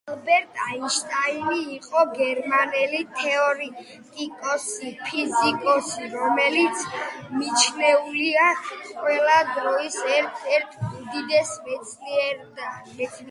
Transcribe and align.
ალბერტ 0.09 0.53
აინშტაინი 0.67 1.57
იყო 1.73 2.03
გერმანელი 2.13 3.01
თეორიტიკოსი 3.17 4.89
ფიზიკოსი, 5.09 6.07
რომელიც 6.15 6.81
მიჩნეულია 7.41 8.47
ყველა 8.79 9.39
დროის 9.59 9.99
ერთ-ერთ 10.15 10.79
უდიდეს 10.89 11.53
მეცნიერად. 11.69 12.65